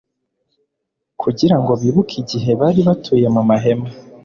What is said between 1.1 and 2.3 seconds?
Kugira ngo bibuke